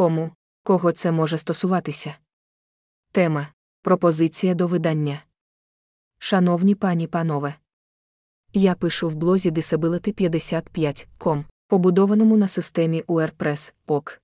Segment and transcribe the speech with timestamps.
[0.00, 0.30] Кому,
[0.62, 2.14] кого це може стосуватися?
[3.12, 3.48] Тема
[3.82, 5.22] Пропозиція до видання.
[6.18, 7.54] Шановні пані панове.
[8.52, 14.20] Я пишу в блозі Disability55.com, побудованому на системі WordPress ОК.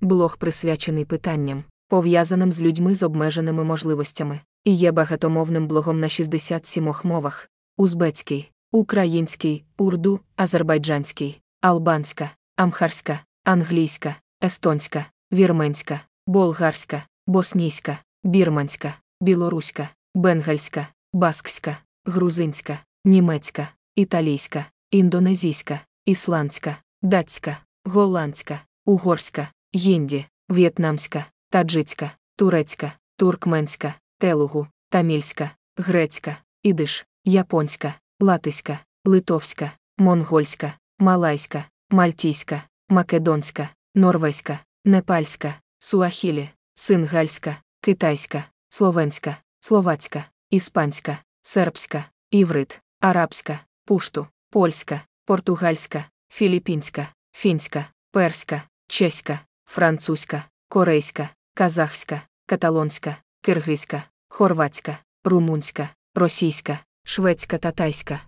[0.00, 6.94] Блог присвячений питанням, пов'язаним з людьми з обмеженими можливостями, і є багатомовним блогом на 67
[7.04, 20.86] мовах: узбецький, український, урду, азербайджанський, албанська, амхарська, англійська, естонська, вірменська, болгарська, боснійська, бірманська, білоруська, бенгальська,
[21.12, 34.66] баскська, грузинська, німецька, італійська, індонезійська, ісландська, датська, голландська, угорська, гінді, в'єтнамська, таджицька, турецька, туркменська, телугу,
[34.88, 48.44] тамільська, грецька, ідиш, японська, латиська, литовська, монгольська, малайська, мальтійська, македонська, норвезька, непальська, суахілі, сингальська, китайська,
[48.68, 61.28] словенська, словацька, іспанська, сербська, іврит, арабська, пушту, польська, португальська, філіппінська, фінська, перська, чеська, французька, корейська,
[61.54, 68.20] казахська, каталонська, киргизька, хорватська, румунська, російська, шведська та тайська.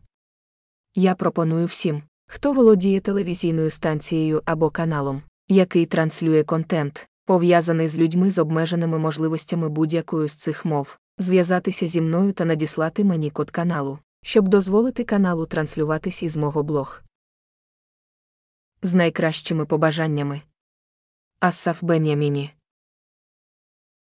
[0.94, 5.22] Я пропоную всім, хто володіє телевізійною станцією або каналом,
[5.54, 12.00] який транслює контент, пов'язаний з людьми з обмеженими можливостями будь-якою з цих мов, зв'язатися зі
[12.00, 17.02] мною та надіслати мені код каналу, щоб дозволити каналу транслюватись із мого блог.
[18.82, 20.42] З найкращими побажаннями.
[21.40, 22.50] Ассаф Беняміні